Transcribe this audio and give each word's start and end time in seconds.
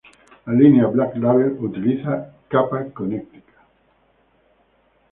La 0.47 0.53
línea 0.53 0.87
Black 0.87 1.15
Label 1.17 1.51
utiliza 1.59 2.33
capa 2.49 2.85
Connecticut. 2.91 3.53